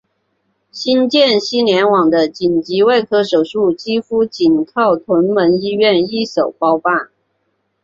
[0.71, 7.11] 新界西联网的紧急外科手术几乎仅靠屯门医院一手包办。